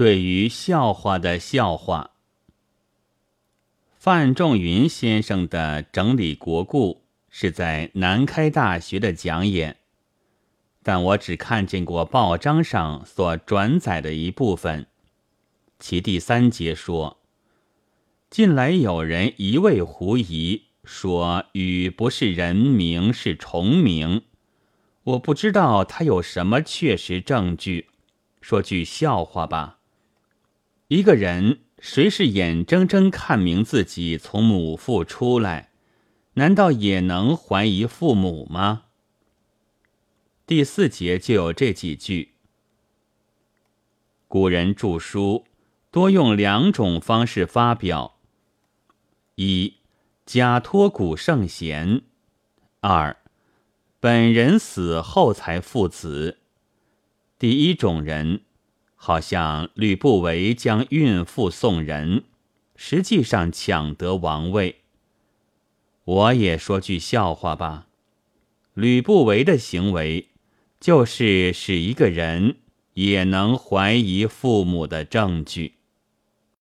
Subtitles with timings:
[0.00, 2.12] 对于笑话的笑话。
[3.98, 9.76] 范仲云先生的整理国故是在南开大学的讲演，
[10.82, 14.86] 但我只看见过报章上所转载的一部分。
[15.78, 17.18] 其第三节说，
[18.30, 24.22] 近来有人一味狐疑，说禹不是人名，是重名。
[25.02, 27.90] 我不知道他有什么确实证据。
[28.40, 29.79] 说句笑话吧，
[30.90, 31.60] 一个人。
[31.82, 35.70] 谁是眼睁睁看明自己从母腹出来，
[36.34, 38.82] 难道也能怀疑父母吗？
[40.46, 42.34] 第四节就有这几句。
[44.28, 45.46] 古人著书
[45.90, 48.18] 多用两种方式发表：
[49.36, 49.76] 一，
[50.26, 52.02] 假托古圣贤；
[52.80, 53.16] 二，
[53.98, 56.40] 本人死后才父子。
[57.38, 58.42] 第一种人。
[59.02, 62.24] 好像吕不韦将孕妇送人，
[62.76, 64.82] 实际上抢得王位。
[66.04, 67.86] 我也说句笑话吧，
[68.74, 70.28] 吕不韦的行为，
[70.78, 72.56] 就是使一个人
[72.92, 75.76] 也能怀疑父母的证据。